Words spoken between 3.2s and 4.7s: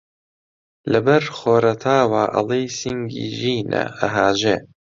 ژینە ئەهاژێ